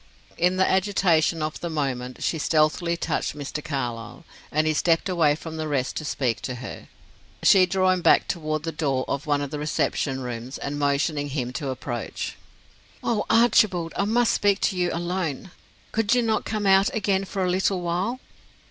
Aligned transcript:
In 0.35 0.57
the 0.57 0.67
agitation 0.67 1.43
of 1.43 1.59
the 1.59 1.69
moment 1.69 2.23
she 2.23 2.39
stealthily 2.39 2.97
touched 2.97 3.35
Mr. 3.35 3.63
Carlyle, 3.63 4.25
and 4.51 4.65
he 4.65 4.73
stepped 4.73 5.07
away 5.07 5.35
from 5.35 5.57
the 5.57 5.67
rest 5.67 5.95
to 5.97 6.05
speak 6.05 6.41
to 6.41 6.55
her, 6.55 6.87
she 7.43 7.67
drawing 7.67 8.01
back 8.01 8.27
toward 8.27 8.63
the 8.63 8.71
door 8.71 9.05
of 9.07 9.27
one 9.27 9.43
of 9.43 9.51
the 9.51 9.59
reception 9.59 10.21
rooms, 10.21 10.57
and 10.57 10.79
motioning 10.79 11.29
him 11.29 11.53
to 11.53 11.69
approach. 11.69 12.35
"Oh, 13.03 13.27
Archibald, 13.29 13.93
I 13.95 14.05
must 14.05 14.33
speak 14.33 14.59
to 14.61 14.75
you 14.75 14.89
alone! 14.91 15.51
Could 15.91 16.15
you 16.15 16.23
not 16.23 16.45
come 16.45 16.65
out 16.65 16.89
again 16.95 17.23
for 17.23 17.45
a 17.45 17.51
little 17.51 17.81
while?" 17.81 18.19